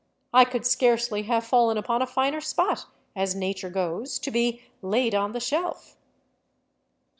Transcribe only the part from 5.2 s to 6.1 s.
the shelf."